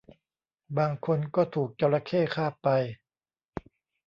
[0.77, 2.67] บางคนก็ถูกจระเข้คาบไป